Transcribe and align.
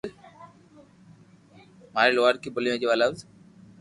ماري 1.93 2.07
ٻولي 2.07 2.13
لوھارڪي 2.15 2.49
۾ 2.55 2.57
ايڪ 2.73 2.79
جيوا 2.81 2.95
لفظ 3.01 3.19